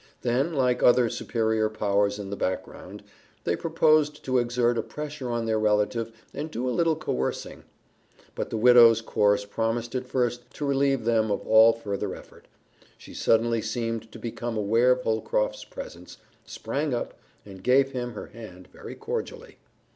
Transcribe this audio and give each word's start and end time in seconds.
Then, 0.23 0.51
like 0.55 0.81
other 0.81 1.11
superior 1.11 1.69
powers 1.69 2.17
in 2.17 2.31
the 2.31 2.35
background, 2.35 3.03
they 3.43 3.55
proposed 3.55 4.25
to 4.25 4.39
exert 4.39 4.75
a 4.79 4.81
pressure 4.81 5.29
on 5.29 5.45
their 5.45 5.59
relative 5.59 6.11
and 6.33 6.49
do 6.49 6.67
a 6.67 6.71
little 6.73 6.95
coercing. 6.95 7.65
But 8.33 8.49
the 8.49 8.57
widow's 8.57 8.99
course 8.99 9.45
promised 9.45 9.93
at 9.93 10.07
first 10.07 10.49
to 10.55 10.65
relieve 10.65 11.05
them 11.05 11.29
of 11.29 11.45
all 11.45 11.71
further 11.73 12.15
effort. 12.15 12.47
She 12.97 13.13
suddenly 13.13 13.61
seemed 13.61 14.11
to 14.11 14.17
become 14.17 14.57
aware 14.57 14.89
of 14.89 15.01
Holcroft's 15.03 15.65
presence, 15.65 16.17
sprang 16.47 16.95
up, 16.95 17.13
and 17.45 17.63
gave 17.63 17.91
him 17.91 18.13
her 18.13 18.25
hand 18.33 18.69
very 18.73 18.95
cordially. 18.95 19.59